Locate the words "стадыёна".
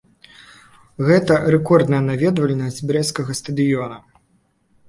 3.41-3.97